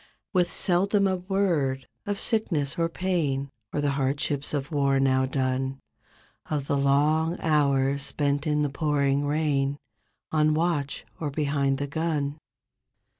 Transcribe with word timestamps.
With 0.33 0.49
seldom 0.49 1.05
a 1.05 1.17
word 1.17 1.87
of 2.07 2.19
sickness 2.19 2.75
or 2.79 2.89
pain 2.89 3.51
Or 3.71 3.81
the 3.81 3.91
hardships 3.91 4.51
of 4.51 4.71
war, 4.71 4.99
now 4.99 5.27
done; 5.27 5.79
Of 6.49 6.65
the 6.65 6.75
long 6.75 7.37
hours 7.39 8.01
spent 8.01 8.47
in 8.47 8.63
the 8.63 8.69
pouring 8.71 9.27
rain 9.27 9.77
On 10.31 10.55
watch 10.55 11.05
or 11.19 11.29
behind 11.29 11.77
the 11.77 11.85
gun. 11.85 12.39